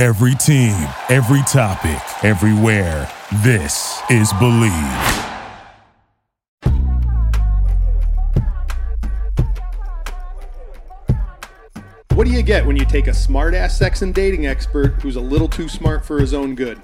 [0.00, 0.74] Every team,
[1.08, 3.08] every topic, everywhere.
[3.44, 5.30] This is Bleav.
[12.14, 15.14] What do you get when you take a smart ass sex and dating expert who's
[15.14, 16.80] a little too smart for his own good?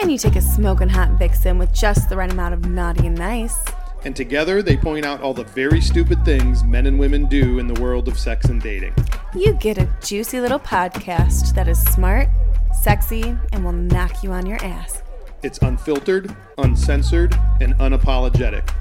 [0.00, 3.18] And you take a smoking hot vixen with just the right amount of naughty and
[3.18, 3.58] nice.
[4.04, 7.66] And together they point out all the very stupid things men and women do in
[7.66, 8.94] the world of sex and dating.
[9.34, 12.28] You get a juicy little podcast that is smart,
[12.74, 15.02] sexy, and will knock you on your ass.
[15.42, 18.72] It's unfiltered, uncensored, and unapologetic.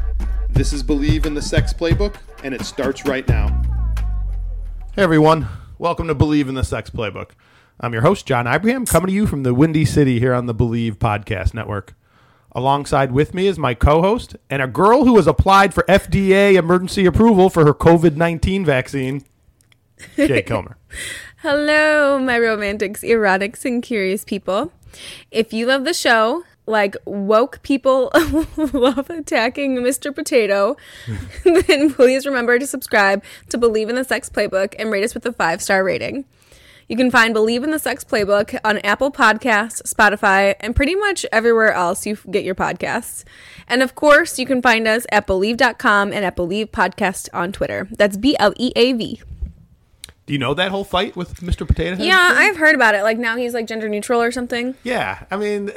[0.49, 3.47] This is Bleav in the Sex Playbook, and it starts right now.
[4.95, 7.31] Hey everyone, welcome to Bleav in the Sex Playbook.
[7.79, 10.53] I'm your host, John Ibrahim, coming to you from the Windy City here on the
[10.53, 11.95] Bleav Podcast Network.
[12.53, 16.55] Alongside with me is my co host and a girl who has applied for FDA
[16.55, 19.23] emergency approval for her COVID 19 vaccine,
[20.15, 20.75] Shay Killmer.
[21.41, 24.71] Hello, my romantics, erotics, and curious people.
[25.31, 28.11] If you love the show, like woke people
[28.73, 30.13] love attacking Mr.
[30.13, 30.77] Potato,
[31.43, 35.25] then please remember to subscribe to Bleav in the Sex Playbook and rate us with
[35.25, 36.25] a five star rating.
[36.87, 41.25] You can find Bleav in the Sex Playbook on Apple Podcasts, Spotify, and pretty much
[41.31, 43.23] everywhere else you get your podcasts.
[43.67, 47.87] And of course, you can find us at Bleav.com and at Bleav Podcast on Twitter.
[47.89, 49.23] That's B L E A V.
[50.31, 51.67] Do you know that whole fight with Mr.
[51.67, 52.05] Potato Head?
[52.05, 53.03] Yeah, I've heard about it.
[53.03, 54.75] Like now he's like gender neutral or something.
[54.81, 55.73] Yeah, I mean, uh,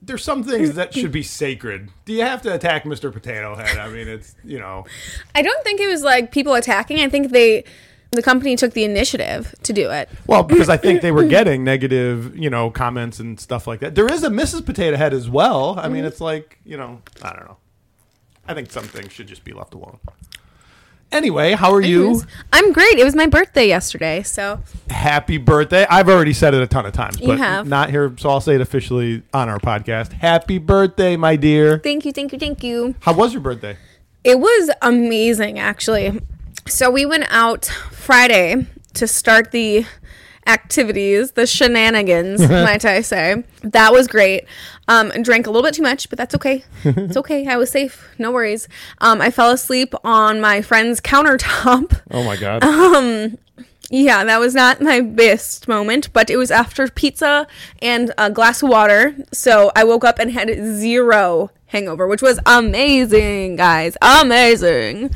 [0.00, 1.90] there's some things that should be sacred.
[2.06, 3.12] Do you have to attack Mr.
[3.12, 3.76] Potato Head?
[3.76, 4.86] I mean, it's, you know.
[5.34, 7.00] I don't think it was like people attacking.
[7.00, 7.62] I think they
[8.10, 10.08] the company took the initiative to do it.
[10.26, 13.94] Well, because I think they were getting negative, you know, comments and stuff like that.
[13.94, 14.64] There is a Mrs.
[14.64, 15.78] Potato Head as well.
[15.78, 17.58] I mean, it's like, you know, I don't know.
[18.46, 19.98] I think some things should just be left alone.
[21.10, 22.22] Anyway, how are you?
[22.52, 22.98] I'm great.
[22.98, 24.60] It was my birthday yesterday, so
[24.90, 25.86] Happy birthday.
[25.88, 27.66] I've already said it a ton of times, You have.
[27.66, 30.12] not here, so I'll say it officially on our podcast.
[30.12, 31.78] Happy birthday, my dear.
[31.78, 32.94] thank you, thank you, thank you.
[33.00, 33.76] How was your birthday?
[34.22, 36.20] It was amazing, actually.
[36.66, 39.86] So we went out Friday to start the
[40.48, 43.44] activities, the shenanigans, might I say.
[43.62, 44.44] That was great.
[44.88, 46.64] Um, drank a little bit too much, but that's okay.
[46.84, 47.46] It's okay.
[47.46, 48.08] I was safe.
[48.18, 48.68] No worries.
[49.00, 52.00] Um, I fell asleep on my friend's countertop.
[52.10, 52.64] Oh my God.
[52.64, 53.36] Um,
[53.90, 57.46] Yeah, that was not my best moment, but it was after pizza
[57.80, 59.14] and a glass of water.
[59.32, 63.96] So I woke up and had zero hangover, which was amazing, guys.
[64.02, 65.10] Amazing.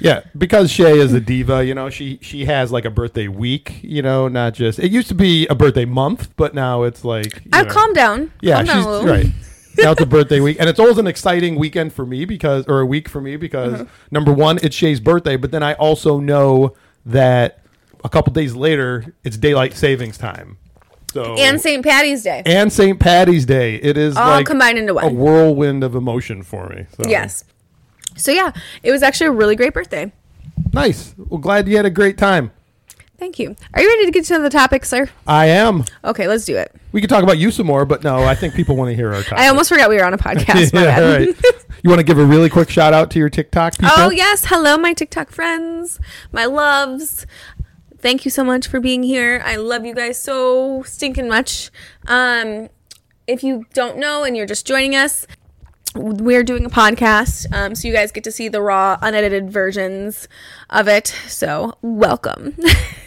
[0.00, 3.80] Yeah, because Shay is a diva, you know, she she has like a birthday week,
[3.82, 7.42] you know, not just it used to be a birthday month, but now it's like
[7.52, 7.72] I've know.
[7.72, 8.32] calmed down.
[8.40, 9.06] Yeah, Calm down she's a little.
[9.08, 9.26] right.
[9.78, 12.80] Now it's a birthday week, and it's always an exciting weekend for me because, or
[12.80, 13.84] a week for me because Uh-huh.
[14.10, 16.74] number one, it's Shay's birthday, but then I also know
[17.04, 17.60] that
[18.02, 20.56] a couple days later it's daylight savings time.
[21.12, 21.84] So And St.
[21.84, 22.42] Patty's Day.
[22.46, 22.98] and St.
[22.98, 25.04] Patty's Day, it is All like combined into one.
[25.04, 26.86] a whirlwind of emotion for me.
[26.96, 27.08] So.
[27.10, 27.44] Yes.
[28.16, 28.52] So yeah,
[28.82, 30.12] it was actually a really great birthday.
[30.72, 31.14] nice.
[31.16, 32.50] Well, glad you had a great time.
[33.18, 33.56] Thank you.
[33.72, 35.08] Are you ready to get to the topic, sir?
[35.26, 35.84] I am.
[36.04, 36.74] Okay, let's do it.
[36.92, 39.14] We could talk about you some more, but no, I think people want to hear
[39.14, 39.38] our topic.
[39.38, 40.72] I almost forgot we were on a podcast.
[40.74, 41.34] Yeah, right.
[41.82, 43.90] You want to give a really quick shout out to your TikTok people?
[43.96, 44.46] Oh, yes.
[44.46, 46.00] Hello, my TikTok friends,
[46.32, 47.26] my loves.
[47.98, 49.40] Thank you so much for being here.
[49.44, 51.70] I love you guys so stinking much.
[52.06, 52.68] Um,
[53.26, 55.26] if you don't know and you're just joining us,
[55.96, 57.52] we're doing a podcast.
[57.52, 60.28] Um, so you guys get to see the raw, unedited versions
[60.70, 61.08] of it.
[61.26, 62.56] So, welcome.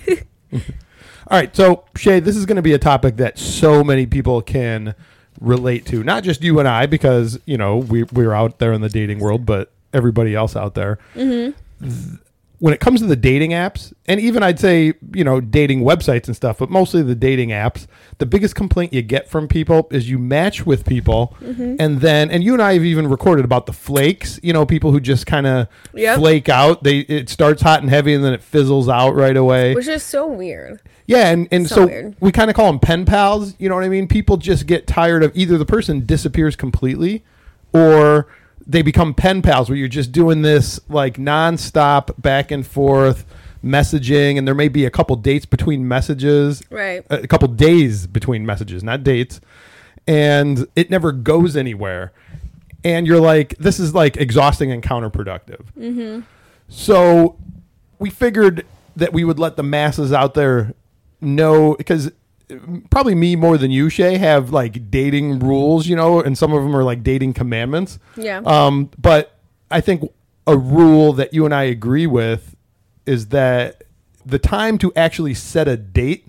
[0.54, 4.42] All right, so Shay, this is going to be a topic that so many people
[4.42, 4.96] can
[5.40, 6.04] relate to.
[6.04, 9.20] Not just you and I, because you know we we're out there in the dating
[9.20, 10.98] world, but everybody else out there.
[11.82, 12.20] Th-
[12.60, 16.28] When it comes to the dating apps, and even I'd say you know dating websites
[16.28, 20.10] and stuff, but mostly the dating apps, the biggest complaint you get from people is
[20.10, 21.76] you match with people, mm-hmm.
[21.80, 24.40] and then and you and I have even recorded about the flakes.
[24.44, 26.18] You know, people who just kind of Yep.
[26.20, 26.84] flake out.
[26.84, 29.74] They it starts hot and heavy, and then it fizzles out right away.
[29.74, 30.82] Which is so weird.
[31.08, 32.16] Yeah, and, and So so, weird.
[32.20, 33.56] we kind of call them pen pals.
[33.58, 34.08] You know what I mean?
[34.08, 37.24] People just get tired of either the person disappears completely
[37.74, 38.28] or
[38.70, 43.26] they become pen pals where you're just doing this like nonstop back and forth
[43.64, 47.04] messaging and there may be a couple dates between messages Right.
[47.10, 49.42] a couple days between messages not dates
[50.08, 52.14] and it never goes anywhere
[52.86, 56.22] and you're like this is like exhausting and counterproductive Mm-hmm.
[56.70, 57.38] so
[57.98, 58.66] we figured
[58.96, 60.74] that we would let the masses out there
[61.20, 62.12] know because
[62.90, 66.64] probably me more than you shay have like dating rules you know and some of
[66.64, 68.42] them are like dating commandments Yeah.
[68.46, 69.38] um but
[69.70, 70.04] i think
[70.48, 72.56] a rule that you and i agree with
[73.06, 73.84] is that
[74.26, 76.26] the time to actually set a date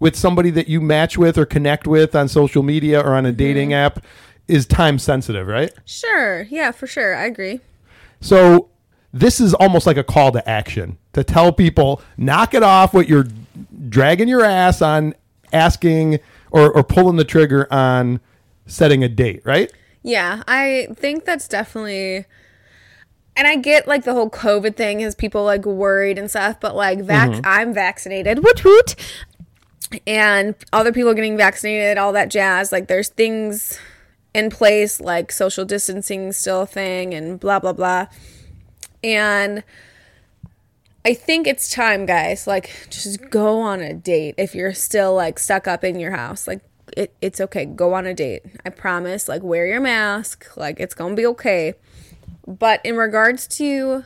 [0.00, 3.32] with somebody that you match with or connect with on social media or on a
[3.32, 4.04] dating app
[4.48, 6.42] is time sensitive right Sure.
[6.50, 7.14] Yeah, for sure.
[7.16, 7.60] I agree.
[8.20, 8.68] so
[9.12, 13.08] this is almost like a call to action to tell people knock it off what
[13.08, 13.26] you're
[13.88, 15.14] dragging your ass on
[15.54, 16.20] asking
[16.50, 18.20] or, or pulling the trigger on
[18.66, 19.72] setting a date, right?
[20.02, 22.26] Yeah, I think that's definitely.
[23.36, 26.76] And I get like the whole COVID thing has people like worried and stuff, but
[26.76, 27.40] like vac- mm-hmm.
[27.44, 28.94] I'm vaccinated, woot woot,
[30.06, 32.70] and other people are getting vaccinated, all that jazz.
[32.70, 33.78] Like there's things
[34.34, 38.06] in place like social distancing still a thing and blah blah blah.
[39.02, 39.64] And
[41.04, 42.46] I think it's time, guys.
[42.46, 46.48] Like, just go on a date if you're still like stuck up in your house.
[46.48, 46.60] Like,
[46.96, 47.66] it, it's okay.
[47.66, 48.42] Go on a date.
[48.64, 49.28] I promise.
[49.28, 50.56] Like, wear your mask.
[50.56, 51.74] Like, it's gonna be okay.
[52.46, 54.04] But in regards to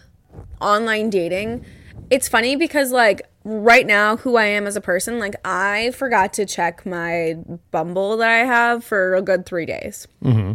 [0.61, 1.65] online dating,
[2.11, 6.33] it's funny because like right now, who I am as a person, like I forgot
[6.35, 7.37] to check my
[7.71, 10.07] Bumble that I have for a good three days.
[10.23, 10.53] Mm-hmm.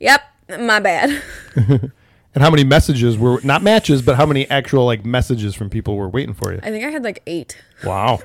[0.00, 0.22] Yep,
[0.60, 1.22] my bad.
[2.34, 5.96] And how many messages were not matches, but how many actual like messages from people
[5.96, 6.60] were waiting for you?
[6.62, 7.56] I think I had like eight.
[7.84, 8.20] Wow.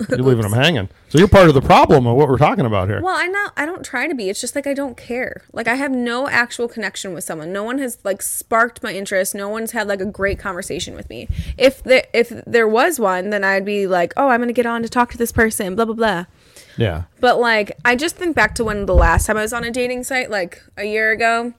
[0.08, 0.88] You're leaving them hanging.
[1.08, 3.00] So you're part of the problem of what we're talking about here.
[3.00, 4.28] Well, I not I don't try to be.
[4.28, 5.42] It's just like I don't care.
[5.52, 7.52] Like I have no actual connection with someone.
[7.52, 9.34] No one has like sparked my interest.
[9.34, 11.28] No one's had like a great conversation with me.
[11.56, 14.66] If there if there was one, then I'd be like, "Oh, I'm going to get
[14.66, 16.24] on to talk to this person, blah blah blah."
[16.76, 17.04] Yeah.
[17.20, 19.70] But like I just think back to when the last time I was on a
[19.70, 21.54] dating site like a year ago.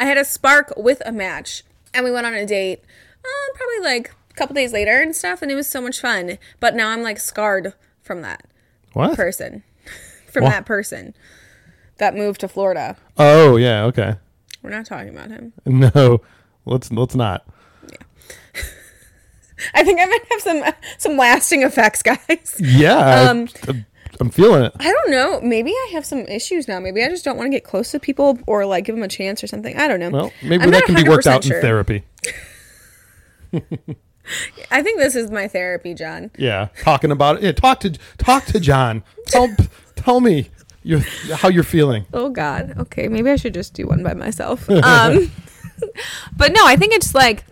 [0.00, 1.62] I had a spark with a match
[1.94, 2.82] and we went on a date.
[3.24, 6.38] Uh, probably like a couple days later and stuff and it was so much fun.
[6.58, 8.46] But now I'm like scarred from that
[8.94, 9.14] What?
[9.16, 9.62] person.
[10.32, 11.14] from Wha- that person
[11.98, 12.96] that moved to Florida.
[13.18, 13.84] Oh yeah.
[13.84, 14.16] Okay.
[14.62, 15.52] We're not talking about him.
[15.66, 16.22] No.
[16.66, 17.46] Let's let's not.
[19.74, 20.64] I think I might have some
[20.98, 22.56] some lasting effects, guys.
[22.58, 23.28] Yeah.
[23.30, 23.48] Um,
[24.20, 24.72] I'm feeling it.
[24.78, 25.40] I don't know.
[25.40, 26.78] Maybe I have some issues now.
[26.80, 29.08] Maybe I just don't want to get close to people or like give them a
[29.08, 29.76] chance or something.
[29.76, 30.10] I don't know.
[30.10, 31.56] Well, maybe I'm that can be worked out sure.
[31.56, 32.04] in therapy.
[34.70, 36.30] I think this is my therapy, John.
[36.36, 37.42] Yeah, talking about it.
[37.42, 39.02] Yeah, talk to talk to John.
[39.26, 39.48] Tell
[39.96, 40.50] tell me
[40.82, 41.00] your
[41.34, 42.06] how you're feeling.
[42.12, 42.74] Oh God.
[42.78, 44.68] Okay, maybe I should just do one by myself.
[44.82, 45.30] Um,
[46.36, 47.44] but no, I think it's like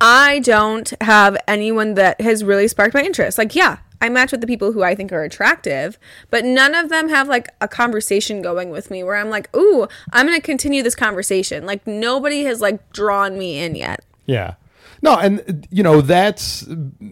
[0.00, 3.38] I don't have anyone that has really sparked my interest.
[3.38, 5.98] Like, yeah, I match with the people who I think are attractive,
[6.30, 9.86] but none of them have like a conversation going with me where I'm like, ooh,
[10.12, 11.66] I'm gonna continue this conversation.
[11.66, 14.04] Like nobody has like drawn me in yet.
[14.26, 14.54] Yeah.
[15.02, 16.66] No, and you know that's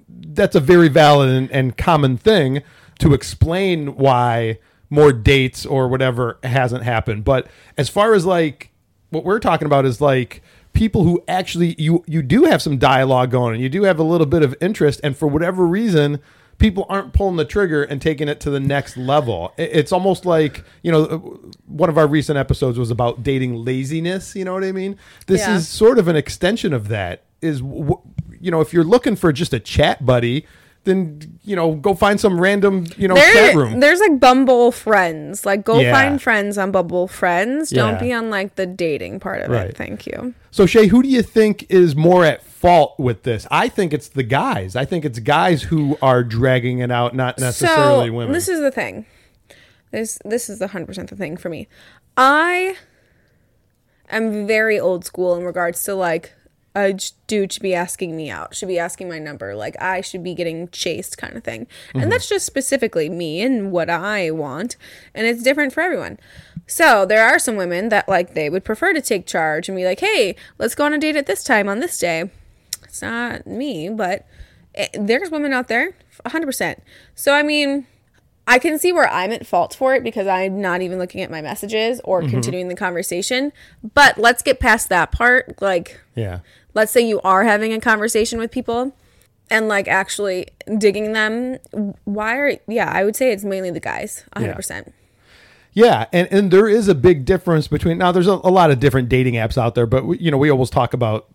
[0.08, 2.62] that's a very valid and, and common thing
[3.00, 4.58] to explain why
[4.90, 7.24] more dates or whatever hasn't happened.
[7.24, 7.46] But
[7.76, 8.70] as far as like
[9.10, 10.42] what we're talking about is like
[10.72, 14.02] people who actually you you do have some dialogue going and you do have a
[14.02, 16.20] little bit of interest and for whatever reason
[16.58, 20.64] people aren't pulling the trigger and taking it to the next level it's almost like
[20.82, 24.72] you know one of our recent episodes was about dating laziness you know what i
[24.72, 24.96] mean
[25.26, 25.56] this Yeah.
[25.56, 29.52] is sort of an extension of that is you know if you're looking for just
[29.52, 30.46] a chat buddy
[30.84, 35.44] then you know go find some random you know chat room there's like Bumble friends.
[35.44, 35.92] Like go Yeah.
[35.92, 37.70] find friends on Bumble friends.
[37.70, 39.66] Don't be on like the dating part of Right.
[39.70, 39.76] it.
[39.76, 40.34] Thank you.
[40.50, 43.46] So Shay, who do you think is more at fault with this?
[43.50, 44.74] I think it's the guys.
[44.74, 48.32] I think it's guys who are dragging it out, not necessarily so, women.
[48.32, 49.06] This is the thing.
[49.90, 51.68] This this is the hundred percent the thing for me.
[52.16, 52.76] I
[54.10, 56.34] am very old school in regards to like
[56.74, 60.22] a dude should be asking me out, should be asking my number, like I should
[60.22, 61.66] be getting chased kind of thing.
[61.94, 62.10] And mm-hmm.
[62.10, 64.76] that's just specifically me and what I want,
[65.14, 66.18] and it's different for everyone.
[66.66, 69.84] So there are some women that like they would prefer to take charge and be
[69.84, 72.30] like, "Hey, let's go on a date at this time on this day."
[72.88, 74.26] It's not me, but
[74.74, 75.94] it, there's women out there,
[76.26, 76.80] 100%.
[77.14, 77.86] So I mean,
[78.46, 81.30] I can see where I'm at fault for it because I'm not even looking at
[81.30, 82.30] my messages or mm-hmm.
[82.30, 83.52] continuing the conversation.
[83.94, 85.60] But let's get past that part.
[85.60, 86.40] Like, yeah.
[86.72, 88.96] let's say you are having a conversation with people
[89.50, 90.46] and like actually
[90.78, 91.58] digging them.
[92.04, 94.92] Why are, yeah, I would say it's mainly the guys, 100%.
[95.74, 98.12] Yeah, and, and there is a big difference between now.
[98.12, 100.50] There's a, a lot of different dating apps out there, but we, you know we
[100.50, 101.28] always talk about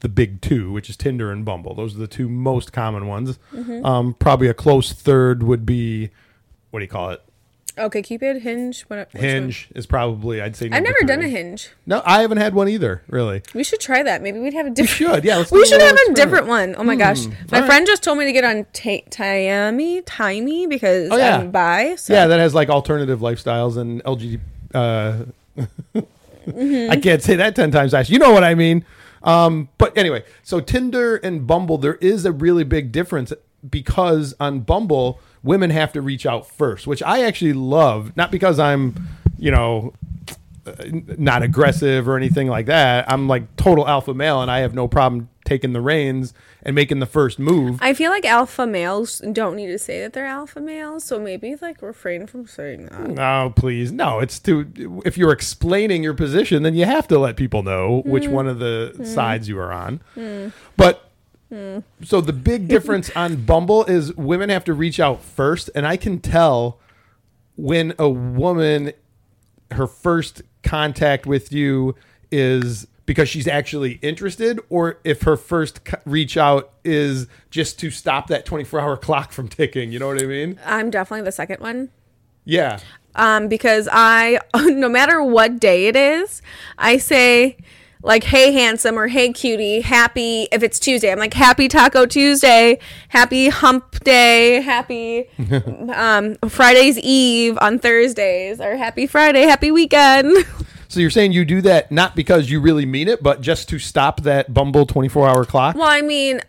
[0.00, 1.74] the big two, which is Tinder and Bumble.
[1.74, 3.38] Those are the two most common ones.
[3.52, 3.84] Mm-hmm.
[3.84, 6.10] Um, probably a close third would be
[6.70, 7.22] what do you call it?
[7.76, 8.98] Okay, Cupid, Hinge, what?
[9.12, 9.22] which one?
[9.22, 10.68] Hinge is probably I'd say.
[10.70, 11.28] I've never done a.
[11.28, 11.70] Hinge.
[11.86, 13.02] No, I haven't had one either.
[13.06, 13.42] Really.
[13.54, 14.20] We should try that.
[14.20, 15.10] Maybe we'd have a different.
[15.12, 16.74] We should, yeah, let's we should have a different one.
[16.76, 17.66] Oh my gosh, my All right.
[17.66, 21.38] friend just told me to get on Taimi, Timey because Oh, yeah.
[21.38, 21.94] I'm bi.
[21.94, 22.14] So.
[22.14, 24.40] Yeah, that has like alternative lifestyles and LGBT.
[24.74, 25.16] Uh,
[26.48, 26.90] Mm-hmm.
[26.90, 28.08] I can't say that ten times fast.
[28.08, 28.82] You know what I mean.
[29.28, 33.30] Um, but anyway, so Tinder and Bumble, there is a really big difference
[33.68, 38.16] because on Bumble, women have to reach out first, which I actually love.
[38.16, 38.94] Not because I'm,
[39.38, 39.92] you know,
[40.66, 40.72] uh,
[41.18, 43.10] not aggressive or anything like that.
[43.10, 46.98] I'm like total alpha male, and I have no problem taking the reins and making
[46.98, 47.78] the first move.
[47.80, 51.56] I feel like alpha males don't need to say that they're alpha males, so maybe
[51.60, 53.08] like refrain from saying that.
[53.08, 53.90] No, please.
[53.90, 58.02] No, it's to if you're explaining your position, then you have to let people know
[58.04, 58.32] which mm.
[58.32, 59.06] one of the mm.
[59.06, 60.00] sides you are on.
[60.76, 61.10] But
[62.02, 65.96] so the big difference on Bumble is women have to reach out first, and I
[65.96, 66.78] can tell
[67.56, 68.92] when a woman
[69.70, 71.94] her first contact with you
[72.30, 78.26] is because she's actually interested or if her first reach out is just to stop
[78.26, 81.60] that 24 hour clock from ticking you know what i mean I'm definitely the second
[81.60, 81.88] one.
[82.44, 82.78] yeah
[83.14, 86.40] um, because I, no matter what day it is,
[86.78, 87.56] I say
[88.00, 92.78] like, "Hey, handsome," or "Hey, cutie." Happy if it's Tuesday, I'm like, "Happy Taco Tuesday,"
[93.08, 95.28] "Happy Hump Day," "Happy
[95.92, 100.46] um, Friday's Eve" on Thursdays, or "Happy Friday," "Happy Weekend."
[100.88, 103.78] So you're saying you do that not because you really mean it, but just to
[103.78, 105.76] stop that Bumble 24 hour clock?
[105.76, 106.40] well, I mean.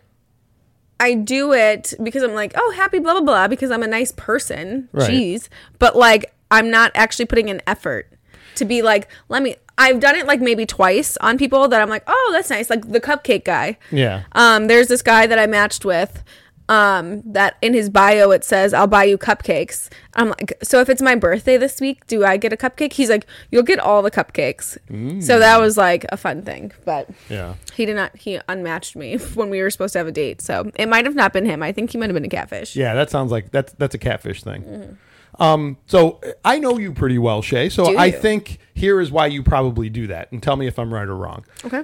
[1.02, 4.12] I do it because I'm like, oh, happy blah blah blah because I'm a nice
[4.12, 4.90] person.
[4.92, 5.10] Right.
[5.10, 5.48] Jeez.
[5.78, 8.12] But like I'm not actually putting an effort
[8.56, 11.88] to be like, let me I've done it like maybe twice on people that I'm
[11.88, 12.68] like, oh, that's nice.
[12.68, 13.78] Like the cupcake guy.
[13.90, 14.24] Yeah.
[14.32, 16.22] Um, there's this guy that I matched with.
[16.70, 19.88] Um, that in his bio it says I'll buy you cupcakes.
[20.14, 22.92] I'm like, so if it's my birthday this week, do I get a cupcake?
[22.92, 24.78] He's like, you'll get all the cupcakes.
[25.22, 27.54] So that was like a fun thing, but Yeah.
[27.74, 28.16] he did not.
[28.16, 30.40] He unmatched me when we were supposed to have a date.
[30.40, 31.60] So it might have not been him.
[31.62, 32.76] I think he might have been a catfish.
[32.76, 34.96] Yeah, that sounds like that's that's a catfish thing.
[35.40, 37.68] Um, so I know you pretty well, Shay.
[37.68, 40.94] So I think here is why you probably do that, and tell me if I'm
[40.94, 41.44] right or wrong.
[41.64, 41.82] Okay.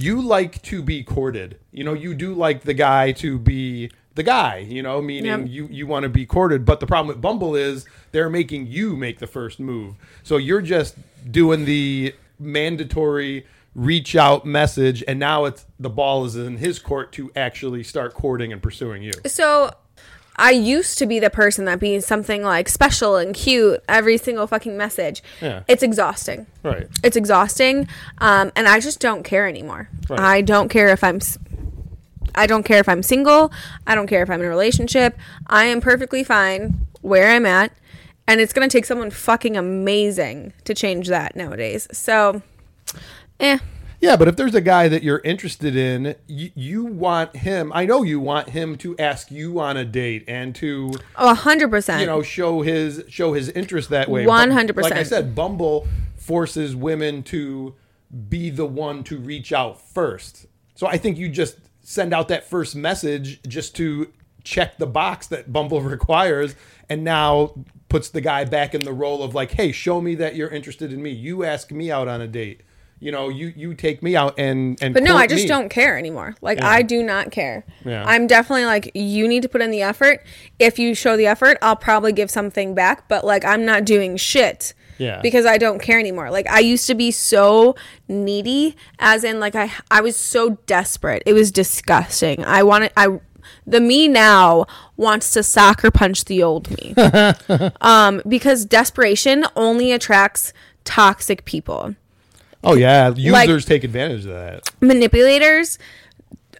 [0.00, 1.58] You like to be courted.
[1.70, 4.58] You know, you do like the guy to be the guy.
[4.58, 5.48] You know, meaning Yep.
[5.48, 6.64] you you want to be courted.
[6.64, 9.94] But the problem with Bumble is they're making you make the first move.
[10.22, 10.96] So you're just
[11.30, 17.10] doing the mandatory reach out message, and now it's the ball is in his court
[17.12, 19.12] to actually start courting and pursuing you.
[19.26, 19.72] So
[20.36, 24.46] I used to be the person that be something like special and cute every single
[24.46, 25.22] fucking message.
[25.40, 25.62] Yeah.
[25.68, 26.46] It's exhausting.
[26.62, 26.88] Right.
[27.02, 27.88] It's exhausting,
[28.18, 29.88] um, and I just don't care anymore.
[30.08, 30.20] Right.
[30.20, 31.20] I don't care if I'm.
[32.34, 33.52] I don't care if I'm single.
[33.86, 35.16] I don't care if I'm in a relationship.
[35.46, 37.72] I am perfectly fine where I'm at,
[38.26, 41.88] and it's gonna take someone fucking amazing to change that nowadays.
[41.92, 42.42] So,
[43.40, 43.58] eh.
[44.00, 47.70] Yeah, but if there's a guy that you're interested in, you, you want him.
[47.72, 51.34] I know you want him to ask you on a date and to Oh, a
[51.34, 52.00] hundred percent.
[52.00, 54.24] you know show his show his interest that way.
[54.24, 54.82] 100%.
[54.82, 55.86] Like I said, Bumble
[56.16, 57.76] forces women to
[58.28, 60.46] be the one to reach out first.
[60.74, 64.12] So I think you just send out that first message just to
[64.44, 66.54] check the box that Bumble requires,
[66.88, 67.54] and now
[67.88, 70.92] puts the guy back in the role of like, hey, show me that you're interested
[70.92, 71.10] in me.
[71.10, 72.62] You ask me out on a date.
[72.98, 74.94] You know, you you take me out and and.
[74.94, 75.48] But no, I just me.
[75.48, 76.36] don't care anymore.
[76.40, 76.68] Like Yeah.
[76.68, 77.64] I do not care.
[77.84, 78.04] Yeah.
[78.06, 80.24] I'm definitely like you need to put in the effort.
[80.60, 84.16] If you show the effort, I'll probably give something back, but like I'm not doing
[84.16, 84.72] shit.
[85.02, 85.20] Yeah.
[85.20, 86.30] Because I don't care anymore.
[86.30, 87.74] Like I used to be so
[88.08, 91.22] needy as in like I I was so desperate.
[91.26, 92.44] It was disgusting.
[92.44, 93.20] I wanted I
[93.66, 94.66] the me now
[94.96, 96.94] wants to soccer punch the old me.
[97.80, 100.52] um because desperation only attracts
[100.84, 101.94] toxic people.
[102.64, 104.70] Oh yeah, users Like- take advantage of that.
[104.80, 105.78] manipulators,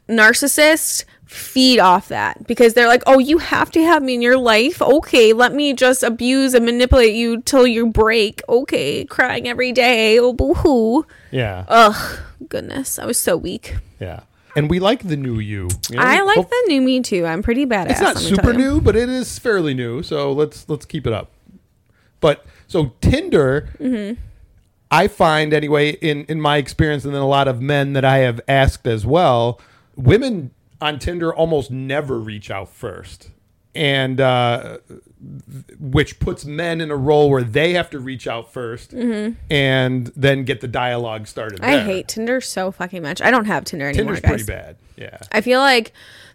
[0.08, 4.36] narcissists feed off that because they're like, oh, you have to have me in your
[4.38, 4.80] life.
[4.82, 8.42] Okay, let me just abuse and manipulate you till you break.
[8.48, 10.18] Okay, crying every day.
[10.18, 11.06] Oh, boo hoo.
[11.30, 13.76] Yeah, Ugh, goodness, I was so weak.
[14.00, 14.20] yeah.
[14.54, 15.68] And we like the new you.
[15.88, 16.02] you know?
[16.02, 17.24] I like Hope- the new me too.
[17.24, 17.90] I'm pretty badass.
[17.92, 20.02] It's not let me tell super new, but it is fairly new.
[20.02, 21.30] So let's let's keep it up.
[22.20, 24.20] But so Tinder, Mm-hmm.
[24.90, 28.18] I find anyway in in my experience, and then a lot of men that I
[28.18, 29.58] have asked as well,
[29.96, 30.50] women
[30.82, 33.30] on Tinder almost never reach out first.
[33.74, 34.78] and uh,
[35.78, 40.44] which puts men in a role where they have to reach out 1st and then
[40.44, 41.60] get the dialogue started.
[41.60, 41.70] Mm-hmm.
[41.70, 41.84] I there.
[41.84, 43.22] hate Tinder so fucking much.
[43.22, 44.30] I don't have Tinder anymore, Tinder's guys.
[44.30, 44.76] pretty bad.
[44.96, 45.18] Yeah.
[45.32, 45.92] I feel like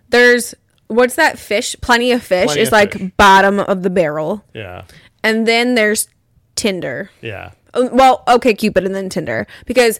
[0.10, 0.56] there's
[0.88, 1.76] what's that fish?
[1.82, 3.12] Plenty of fish Plenty is of like Fish.
[3.18, 4.86] bottom of the barrel, Yeah.
[5.24, 6.08] and then there's
[6.56, 7.12] Tinder.
[7.22, 7.52] Yeah.
[7.74, 10.00] Uh, Well, okay, Cupid and then Tinder because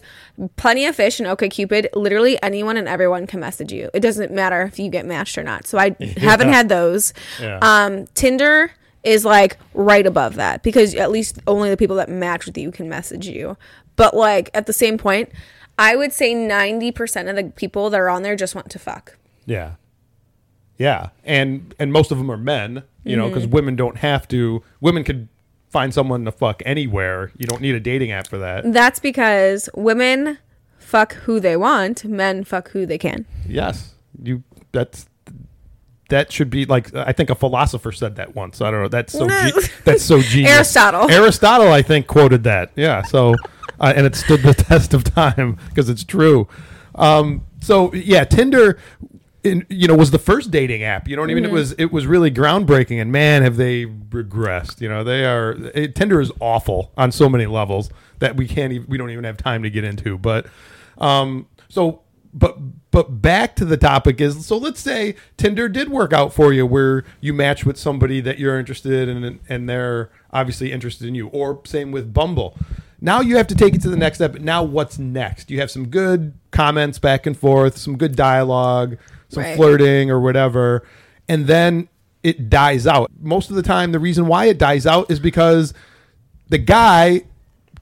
[0.56, 3.90] Plenty of Fish and OK Cupid, literally anyone and everyone can message you.
[3.94, 5.66] It doesn't matter if you get matched or not.
[5.66, 7.12] So I haven't had those.
[7.40, 7.58] Yeah.
[7.62, 8.72] Um, Tinder
[9.04, 12.70] is like right above that because at least only the people that match with you
[12.70, 13.56] can message you.
[13.96, 15.30] But like at the same point,
[15.78, 18.78] I would say ninety percent of the people that are on there just want to
[18.78, 19.16] fuck.
[19.46, 19.74] Yeah.
[20.76, 21.08] Yeah.
[21.24, 23.34] And and most of them are men, you know, Mm-hmm.
[23.34, 24.62] because women don't have to.
[24.80, 25.28] Women could
[25.68, 27.32] find someone to fuck anywhere.
[27.36, 28.72] You don't need a dating app for that.
[28.72, 30.38] That's because women
[30.78, 33.26] fuck who they want, men fuck who they can.
[33.46, 33.94] Yes.
[34.22, 35.06] You that's
[36.08, 38.60] that should be like I think a philosopher said that once.
[38.60, 38.88] I don't know.
[38.88, 40.50] That's so ge- that's so genius.
[40.52, 41.10] Aristotle.
[41.10, 42.72] Aristotle I think quoted that.
[42.74, 43.02] Yeah.
[43.02, 43.34] So
[43.80, 46.48] uh, and it stood the test of time because it's true.
[46.94, 48.78] Um so yeah, Tinder
[49.48, 51.08] in, you know was the first dating app.
[51.08, 51.44] You know what I mean?
[51.44, 54.80] It was it was really groundbreaking and man have they regressed.
[54.80, 57.90] You know, they are it, Tinder is awful on so many levels
[58.20, 60.46] that we can't even we don't even have time to get into, but
[60.98, 62.02] um so
[62.32, 62.58] but
[62.90, 66.66] but back to the topic is so let's say Tinder did work out for you
[66.66, 71.28] where you match with somebody that you're interested in and they're obviously interested in you
[71.28, 72.56] or same with Bumble.
[73.00, 74.34] Now you have to take it to the next step.
[74.40, 75.50] Now what's next?
[75.50, 79.56] You have some good comments back and forth, some good dialogue, some Right.
[79.56, 80.84] flirting or whatever,
[81.28, 81.88] and then
[82.22, 83.10] it dies out.
[83.20, 85.72] Most of the time the reason why it dies out is because
[86.48, 87.22] the guy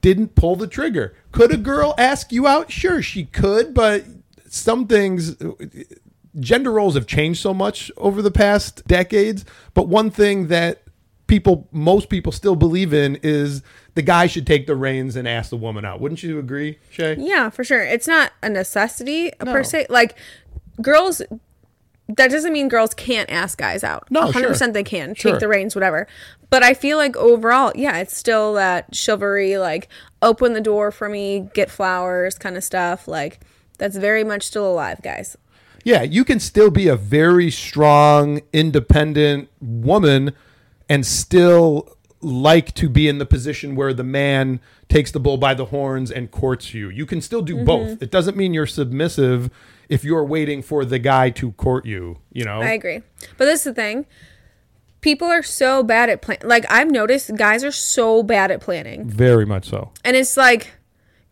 [0.02, 1.14] didn't pull the trigger.
[1.32, 2.70] Could a girl ask you out?
[2.70, 4.04] Sure, she could, but
[4.48, 5.36] some things
[6.38, 10.82] gender roles have changed so much over the past decades, but one thing that
[11.26, 13.62] people most people still believe in is
[13.94, 16.00] the guy should take the reins and ask the woman out.
[16.00, 17.16] Wouldn't you agree, Shay?
[17.18, 17.82] Yeah, for sure.
[17.82, 19.50] It's not a necessity No.
[19.52, 19.86] per se.
[19.88, 20.14] Like
[20.80, 21.22] girls
[22.08, 24.06] that doesn't mean girls can't ask guys out.
[24.10, 24.68] No, 100% sure.
[24.68, 25.14] they can.
[25.14, 25.32] Sure.
[25.32, 26.06] Take the reins, whatever.
[26.50, 29.88] But I feel like overall, yeah, it's still that chivalry, like
[30.22, 33.08] open the door for me, get flowers kind of stuff.
[33.08, 33.40] Like
[33.78, 35.36] that's very much still alive, guys.
[35.84, 40.32] Yeah, you can still be a very strong, independent woman
[40.88, 41.95] and still
[42.26, 46.10] like to be in the position where the man takes the bull by the horns
[46.10, 46.88] and courts you.
[46.88, 47.64] You can still do mm-hmm.
[47.64, 48.02] both.
[48.02, 49.48] It doesn't mean you're submissive
[49.88, 52.60] if you're waiting for the guy to court you, you know?
[52.60, 53.02] I agree.
[53.36, 54.06] But this is the thing.
[55.00, 56.38] People are so bad at plan.
[56.42, 59.08] Like I've noticed, guys are so bad at planning.
[59.08, 59.92] Very much so.
[60.04, 60.72] And it's like,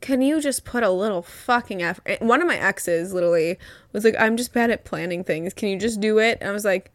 [0.00, 2.02] can you just put a little fucking effort?
[2.06, 3.58] Eh, one of my exes literally
[3.92, 5.52] was like, I'm just bad at planning things.
[5.54, 6.38] Can you just do it?
[6.40, 6.92] And I was like,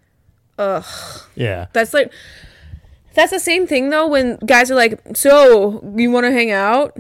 [0.58, 0.86] "Ugh."
[1.36, 1.66] Yeah.
[1.74, 2.14] that's like,
[3.14, 6.98] that's the same thing though when guys are like, so you want to hang out?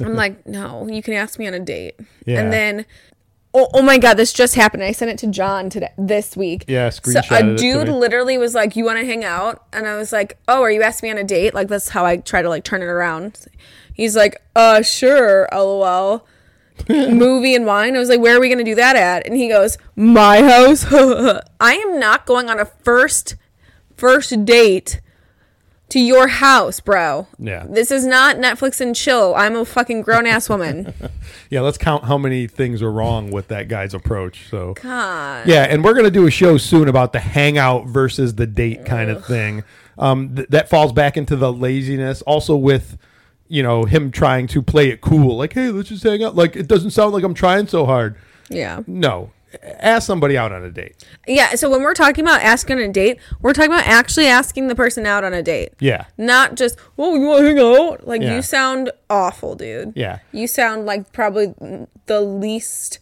[0.00, 1.96] I'm like, no, you can ask me on a date.
[2.26, 2.40] Yeah.
[2.40, 2.86] And then,
[3.54, 4.82] oh, oh my God, this just happened.
[4.84, 6.64] I sent it to John today, this week.
[6.68, 9.64] Yeah, So a dude literally was like, you want to hang out?
[9.72, 11.54] And I was like, oh, are you asking me on a date?
[11.54, 13.46] Like, that's how I try to like turn it around.
[13.94, 16.26] He's like, uh, sure, lol.
[16.88, 17.96] Movie and wine.
[17.96, 19.26] I was like, where are we going to do that at?
[19.26, 20.86] And he goes, my house.
[21.60, 23.34] I am not going on a first
[23.98, 25.00] first date
[25.90, 27.26] to your house, bro.
[27.38, 27.64] Yeah.
[27.68, 29.34] This is not Netflix and chill.
[29.34, 30.92] I'm a fucking grown ass woman.
[31.50, 34.48] Yeah, let's count how many things are wrong with that guy's approach.
[34.50, 35.46] So God.
[35.48, 39.08] Yeah, and we're gonna do a show soon about the hangout versus the date kind
[39.10, 39.64] of thing.
[39.96, 42.20] Um, th- that falls back into the laziness.
[42.22, 42.98] Also with,
[43.48, 46.36] you know, him trying to play it cool, like, hey, let's just hang out.
[46.36, 48.16] Like, it doesn't sound like I'm trying so hard.
[48.50, 48.82] Yeah.
[48.86, 49.30] No,
[49.62, 51.04] ask somebody out on a date.
[51.26, 51.54] Yeah.
[51.54, 54.74] So when we're talking about asking on a date, we're talking about actually asking the
[54.74, 55.72] person out on a date.
[55.80, 58.06] Yeah, Not just, oh, you want to hang out?
[58.06, 58.36] Like, Yeah.
[58.36, 59.92] you sound awful, dude.
[59.96, 61.54] yeah, You sound like probably
[62.06, 62.98] the least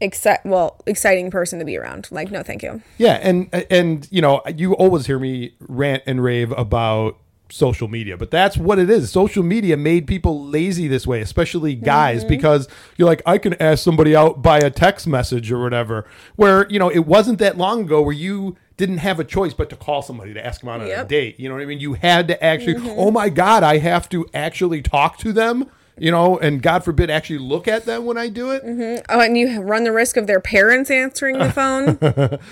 [0.00, 2.08] exci- well, exciting person to be around.
[2.10, 2.82] Like, no, thank you.
[2.98, 3.18] yeah.
[3.22, 7.18] And and you know, you always hear me rant and rave about
[7.52, 9.10] social media, but that's what it is.
[9.12, 12.28] Social media made people lazy this way, especially guys, Mm-hmm.
[12.28, 16.06] because you're like, I can ask somebody out by a text message or whatever.
[16.36, 19.68] Where you know, it wasn't that long ago where you didn't have a choice but
[19.70, 20.98] to call somebody to ask them out on a Yep.
[21.00, 21.06] Mm-hmm.
[21.08, 21.38] date.
[21.40, 21.78] You know what I mean?
[21.80, 25.68] You had to actually, oh my god, I have to actually talk to them.
[25.98, 28.62] You know, and God forbid, actually look at them when I do it.
[29.10, 31.98] Oh, and you run the risk of their parents answering the phone.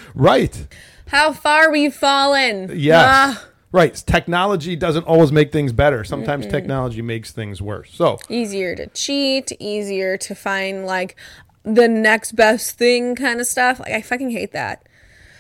[0.15, 0.67] Right.
[1.07, 2.71] How far we've fallen.
[2.75, 3.03] Yes.
[3.09, 3.95] Ah, right.
[3.95, 6.05] Technology doesn't always make things better.
[6.05, 7.91] Sometimes technology makes things worse.
[7.95, 11.17] So, easier to cheat, easier to find like
[11.63, 13.81] the next best thing kind of stuff.
[13.81, 14.87] Like I fucking hate that.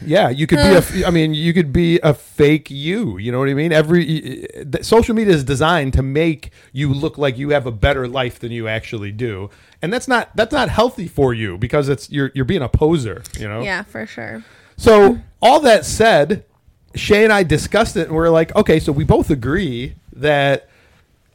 [0.04, 1.06] Yeah, you could be a.
[1.06, 3.18] I mean, you could be a fake you.
[3.18, 3.72] You know what I mean?
[3.72, 4.46] Every
[4.82, 8.50] social media is designed to make you look like you have a better life than
[8.52, 9.50] you actually do,
[9.82, 13.22] and that's not that's not healthy for you because it's you're you're being a poser.
[13.38, 13.60] You know.
[13.60, 14.42] Yeah, for sure.
[14.76, 16.44] So all that said,
[16.94, 20.68] Shay and I discussed it, and we're like, okay, so we both agree that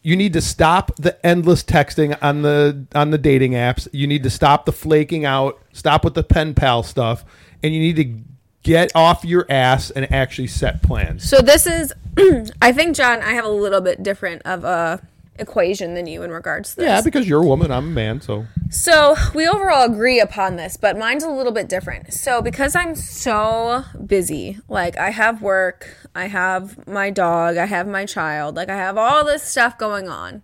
[0.02, 3.88] you need to stop the endless texting on the on the dating apps.
[3.92, 7.26] You need to stop the flaking out, stop with the pen pal stuff,
[7.64, 8.22] and you need to
[8.62, 11.28] get off your ass and actually set plans.
[11.28, 11.94] So this is,
[12.62, 15.02] I think, John, I have a little bit different of a
[15.38, 16.86] equation than you in regards to this.
[16.86, 20.78] Yeah, because you're a woman, I'm a man, so So we overall agree upon this,
[20.78, 22.14] but mine's a little bit different.
[22.14, 27.88] So because I'm so busy, like I have work, I have my dog, I have
[27.88, 30.42] my child, like I have all this stuff going on.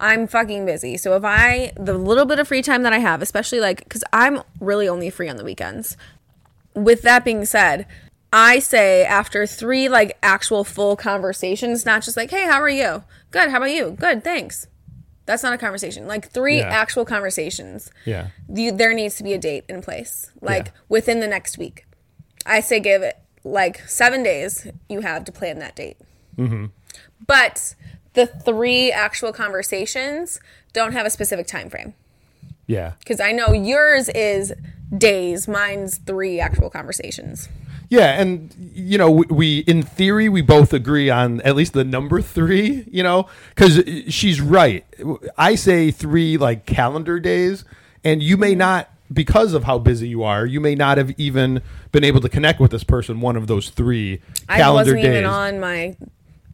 [0.00, 0.96] I'm fucking busy.
[0.96, 4.04] So if I the little bit of free time that I have, especially like cuz
[4.12, 5.96] I'm really only free on the weekends.
[6.74, 7.86] With that being said,
[8.32, 13.04] I say after three like actual full conversations, not just like, "Hey, how are you?"
[13.30, 14.66] "Good, how about you?" "Good, thanks."
[15.26, 16.06] That's not a conversation.
[16.06, 16.68] Like three Yeah.
[16.68, 18.28] actual conversations yeah.
[18.48, 20.72] you, there needs to be a date in place like Yeah.
[20.88, 21.84] within the next week
[22.46, 25.98] i say give it like seven days you have to plan that date
[26.38, 26.66] Mm-hmm.
[27.26, 27.74] but
[28.14, 30.40] the three actual conversations
[30.72, 31.92] don't have a specific time frame
[32.66, 32.92] Yeah.
[33.00, 34.54] because i know yours is
[34.96, 37.50] days mine's three actual conversations
[37.90, 41.84] Yeah, and you know, we, we in theory we both agree on at least the
[41.84, 42.84] number three.
[42.90, 44.84] You know, because she's right.
[45.38, 47.64] I say three like calendar days,
[48.04, 50.44] and you may not because of how busy you are.
[50.44, 53.70] You may not have even been able to connect with this person one of those
[53.70, 54.60] three calendar days.
[54.60, 55.04] i wasn't days.
[55.12, 55.96] even on my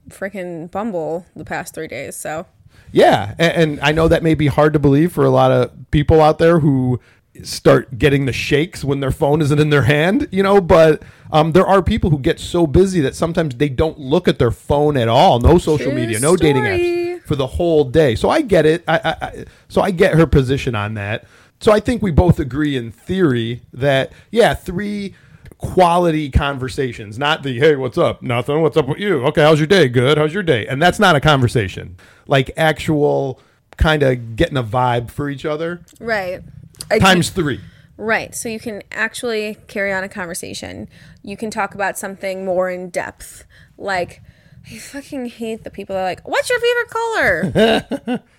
[0.09, 2.47] freaking bumble the past three days so
[2.93, 5.73] Yeah, and, and I know that may be hard to believe for a lot of
[5.91, 7.01] people out there who
[7.43, 10.61] start getting the shakes when their phone isn't in their hand, you know.
[10.61, 14.39] But um, there are people who get so busy that sometimes they don't look at
[14.39, 15.41] their phone at all.
[15.41, 18.15] No social True media, no dating apps for the whole day.
[18.15, 18.85] So I get it.
[18.87, 21.25] I, I, I so I get her position on that.
[21.61, 25.15] So I think we both agree in theory that yeah, three
[25.59, 28.23] quality conversations, not the hey, what's up?
[28.23, 28.61] Nothing.
[28.61, 29.25] What's up with you?
[29.27, 29.89] Okay, how's your day?
[29.89, 30.19] Good.
[30.19, 30.67] How's your day?
[30.67, 31.97] And that's not a conversation.
[32.27, 33.41] Like actual
[33.77, 35.81] kind of getting a vibe for each other.
[35.99, 36.43] right
[36.91, 37.61] I Times three.
[37.97, 38.35] Right.
[38.35, 40.89] So you can actually carry on a conversation.
[41.23, 43.45] You can talk about something more in depth.
[43.79, 44.21] Like,
[44.69, 48.23] I fucking hate the people that are like, what's your favorite color?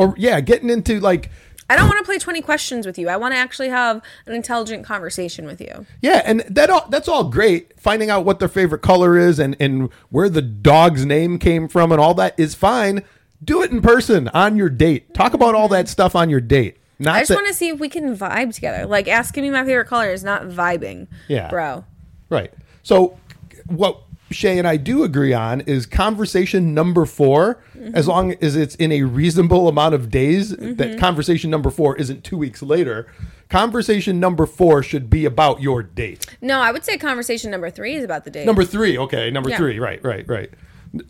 [0.00, 1.30] Or yeah, getting into like
[1.68, 3.10] I don't want to play 20 questions with you.
[3.10, 5.84] I want to actually have an intelligent conversation with you.
[6.00, 7.78] Yeah, and that all that's all great.
[7.78, 11.92] Finding out what their favorite color is and and where the dog's name came from
[11.92, 13.02] and all that is fine.
[13.44, 15.12] Do it in person on your date.
[15.12, 16.78] Talk about all that stuff on your date.
[17.00, 18.86] Not I just that- want to see if we can vibe together.
[18.86, 21.08] Like, asking me my favorite color is not vibing.
[21.28, 21.48] Yeah.
[21.48, 21.84] Bro.
[22.28, 22.52] Right.
[22.82, 23.18] So,
[23.66, 27.94] what Shay and I do agree on is conversation number 4 Mm-hmm.
[27.94, 32.22] as long as it's in a reasonable amount of days, that conversation number four isn't
[32.24, 33.06] two weeks later.
[33.48, 36.26] Conversation number four should be about your date.
[36.42, 38.44] No, I would say conversation number three is about the date.
[38.44, 39.56] Number three, okay, number Yeah.
[39.56, 40.50] three, right, right, right.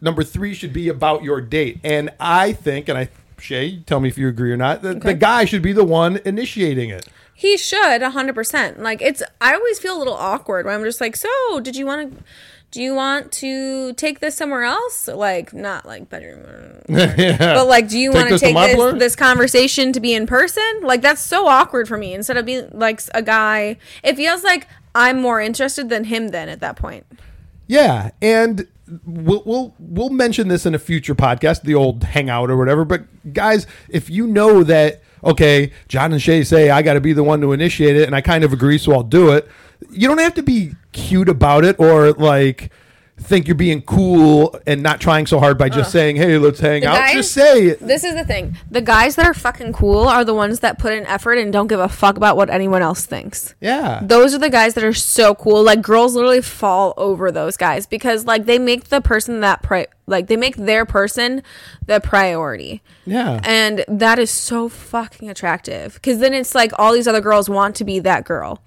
[0.01, 1.81] Number three should be about your date.
[1.83, 3.09] And I think, and I,
[3.41, 5.15] Shay, tell me if you agree or not, the Okay.
[5.15, 7.07] guy should be the one initiating it.
[7.35, 8.81] He should, hundred percent.
[8.81, 11.29] Like it's, I always feel a little awkward when I'm just like, so
[11.63, 12.25] did you want to,
[12.71, 15.09] do you want to take this somewhere else?
[15.09, 16.45] Like not like bedroom,
[16.89, 20.63] uh, but like, do you want to take this, this conversation to be in person?
[20.83, 22.13] Like that's so awkward for me.
[22.15, 26.29] Instead of being like a guy, it feels like I'm more interested than him.
[26.29, 27.07] Then at that point,
[27.67, 28.67] Yeah, and
[29.05, 32.85] we'll we'll we'll mention this in a future podcast, the old hangout or whatever.
[32.85, 37.13] But guys, if you know that okay, John and Shay say I got to be
[37.13, 39.49] the one to initiate it, and I kind of agree, so I'll do it.
[39.91, 42.71] You don't have to be cute about it or like
[43.23, 46.85] think you're being cool and not trying so hard by just saying, "Hey, let's hang
[46.85, 47.81] out." guys- just say it.
[47.81, 50.93] this is the thing: the guys that are fucking cool are the ones that put
[50.93, 53.55] in effort and don't give a fuck about what anyone else thinks.
[53.61, 54.01] Yeah.
[54.03, 55.63] those are the guys that are so cool.
[55.63, 59.87] Like girls literally fall over those guys because like they make the person that pri-
[60.07, 61.43] like they make their person
[61.87, 62.83] the priority.
[63.07, 63.41] Yeah.
[63.45, 67.77] And that is so fucking attractive cuz then it's like all these other girls want
[67.77, 68.61] to be that girl.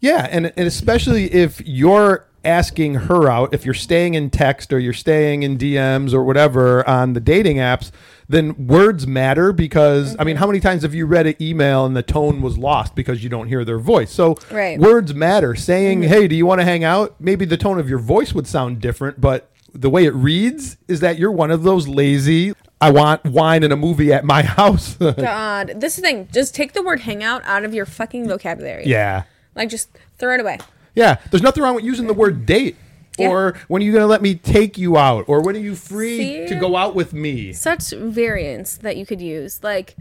[0.00, 4.78] Yeah, and and especially if you're asking her out, if you're staying in text or
[4.78, 7.90] you're staying in DMs or whatever on the dating apps,
[8.28, 11.96] then words matter because I mean, how many times have you read an email and
[11.96, 14.10] the tone was lost because you don't hear their voice?
[14.12, 14.78] So Right.
[14.78, 15.54] words matter.
[15.54, 16.08] Saying, mm-hmm.
[16.12, 18.80] "Hey, do you want to hang out?" Maybe the tone of your voice would sound
[18.80, 23.24] different, but the way it reads is that you're one of those lazy I want
[23.24, 24.94] wine and a movie at my house.
[24.96, 26.28] God, this is the thing.
[26.32, 28.84] Just take the word hangout out of your fucking vocabulary.
[28.86, 29.24] yeah.
[29.54, 30.58] Like just throw it away.
[30.94, 32.76] Yeah, there's nothing wrong with using the word date.
[33.18, 35.26] Or when are you going to let me take you out?
[35.28, 36.46] Or when are you free See?
[36.48, 37.52] to go out with me?
[37.52, 39.62] Such variants that you could use.
[39.62, 39.94] Like,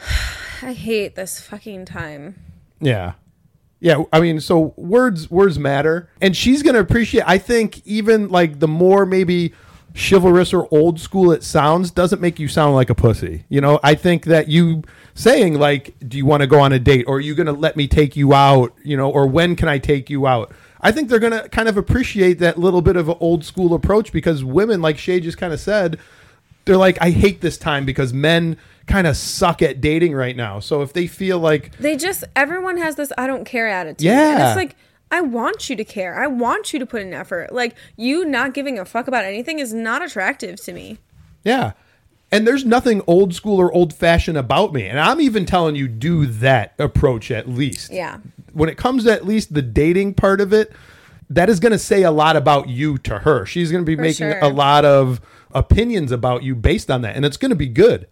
[0.62, 2.36] I hate this fucking time.
[2.80, 3.14] Yeah.
[3.80, 7.24] Yeah, I mean, so words words matter, and she's gonna appreciate.
[7.26, 9.52] I think even like the more maybe
[9.96, 13.44] chivalrous or old school it sounds, doesn't make you sound like a pussy.
[13.48, 14.82] You know, I think that you
[15.14, 17.76] saying like, "Do you want to go on a date?" or "Are you gonna let
[17.76, 21.08] me take you out?" You know, or "When can I take you out?" I think
[21.08, 24.82] they're gonna kind of appreciate that little bit of an old school approach because women,
[24.82, 25.98] like Shay just kind of said,
[26.64, 30.60] they're like, I hate this time because men kind of suck at dating right now.
[30.60, 34.02] So if they feel like, They just, everyone has this I don't care attitude.
[34.02, 34.32] Yeah.
[34.32, 34.76] And it's like,
[35.14, 36.20] I want you to care.
[36.20, 37.52] I want you to put in effort.
[37.52, 40.98] Like, you not giving a fuck about anything is not attractive to me.
[41.44, 41.72] yeah,
[42.32, 45.86] and there's nothing old school or old fashioned about me, and I'm even telling you,
[45.86, 47.92] do that approach at least.
[47.92, 48.18] Yeah.
[48.52, 50.72] When it comes to at least the dating part of it,
[51.30, 53.46] that is going to say a lot about you to her.
[53.46, 54.40] She's going to be making sure.
[54.40, 55.20] a lot of
[55.52, 58.08] opinions about you based on that, and it's going to be good.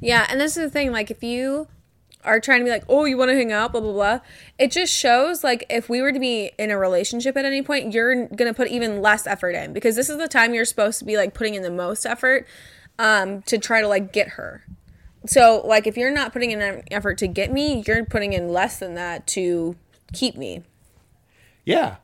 [0.00, 0.92] Yeah, and this is the thing.
[0.92, 1.66] Like, if you
[2.24, 4.20] are trying to be like, oh, you want to hang out, blah blah blah,
[4.58, 7.92] it just shows like if we were to be in a relationship at any point,
[7.92, 11.04] you're gonna put even less effort in because this is the time you're supposed to
[11.04, 12.46] be like putting in the most effort
[12.98, 14.64] um, to try to like get her.
[15.26, 18.48] So, like, if you're not putting in an effort to get me, you're putting in
[18.48, 19.76] less than that to
[20.12, 20.62] keep me.
[21.64, 21.96] Yeah.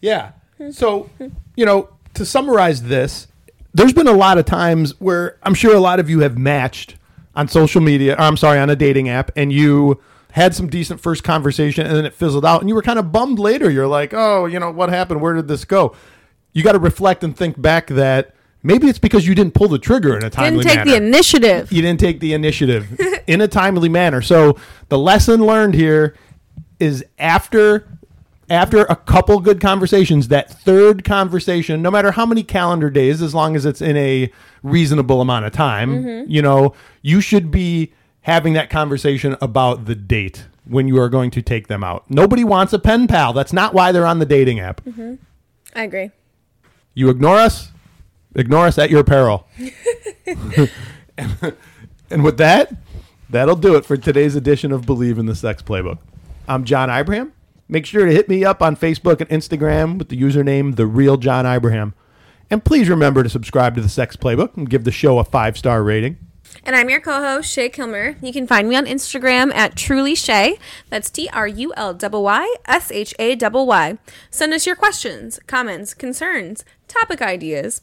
[0.00, 0.32] Yeah.
[0.70, 1.10] So,
[1.56, 3.26] you know, to summarize this,
[3.72, 6.96] there's been a lot of times where I'm sure a lot of you have matched
[7.34, 10.00] on social media, or I'm sorry, on a dating app, and you
[10.32, 13.10] had some decent first conversation and then it fizzled out and you were kind of
[13.10, 13.68] bummed later.
[13.70, 15.20] You're like, oh, you know, what happened?
[15.20, 15.94] Where did this go?
[16.52, 19.78] You got to reflect and think back that maybe it's because you didn't pull the
[19.78, 20.62] trigger in a timely manner.
[20.62, 21.72] Didn't take manner the initiative.
[21.72, 24.22] you didn't take the initiative in a timely manner.
[24.22, 24.56] So
[24.88, 26.16] the lesson learned here
[26.78, 27.88] is after
[28.50, 33.32] after a couple good conversations, that third conversation, no matter how many calendar days, as
[33.32, 34.30] long as it's in a
[34.64, 36.30] reasonable amount of time, mm-hmm.
[36.30, 41.30] you know, you should be having that conversation about the date when you are going
[41.30, 42.04] to take them out.
[42.10, 43.32] Nobody wants a pen pal.
[43.32, 44.84] That's not why they're on the dating app.
[44.84, 45.14] Mm-hmm.
[45.74, 46.10] I agree.
[46.92, 47.70] You ignore us,
[48.34, 49.46] ignore us at your peril.
[50.26, 52.74] and with that,
[53.30, 55.98] that'll do it for today's edition of Bleav in the Sex Playbook.
[56.48, 57.32] I'm John Ibrahim.
[57.70, 61.16] Make sure to hit me up on Facebook and Instagram with the username The Real
[61.16, 61.94] John Ibrahim.
[62.50, 65.56] And please remember to subscribe to the Sex Playbook and give the show a five
[65.56, 66.18] star rating.
[66.64, 68.16] And I'm your co-host Shay Killmer.
[68.20, 70.58] You can find me on Instagram at Truly Shay.
[70.88, 73.98] That's T R U L Y S H A Y.
[74.30, 77.82] Send us your questions, comments, concerns, topic ideas.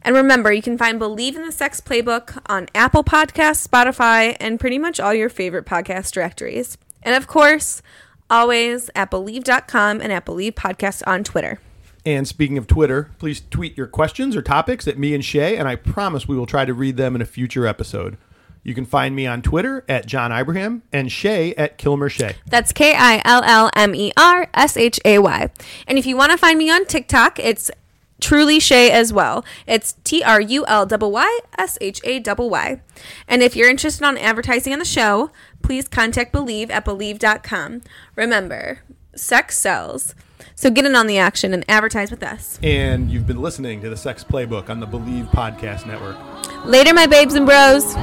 [0.00, 4.58] And remember, you can find Bleav in the Sex Playbook on Apple Podcasts, Spotify, and
[4.58, 6.78] pretty much all your favorite podcast directories.
[7.02, 7.82] And of course,
[8.30, 11.60] always at Bleav.com and at Bleav Podcast on Twitter.
[12.06, 15.68] And speaking of Twitter, please tweet your questions or topics at me and Shay, and
[15.68, 18.16] I promise we will try to read them in a future episode.
[18.62, 22.36] You can find me on Twitter at John Ibrahim and Shay at Killmer Shay.
[22.46, 25.50] That's K I L L M E R S H A Y.
[25.86, 27.70] And if you want to find me on TikTok, it's
[28.20, 29.44] Truly Shay as well.
[29.66, 32.80] It's T R U L Y S H A Y Y.
[33.26, 35.30] And if you're interested on advertising on the show,
[35.62, 37.82] please contact Bleav at Bleav.com.
[38.16, 38.80] Remember,
[39.14, 40.14] sex sells.
[40.54, 42.58] So get in on the action and advertise with us.
[42.62, 46.16] And you've been listening to the Sex Playbook on the Bleav Podcast Network.
[46.66, 47.94] Later, my babes and bros.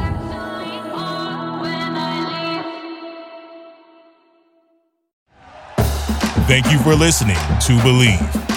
[6.48, 8.57] Thank you for listening to Bleav.